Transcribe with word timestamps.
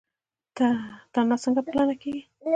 تنه 1.13 1.35
څنګه 1.43 1.61
پلنه 1.67 1.95
کیږي؟ 2.01 2.21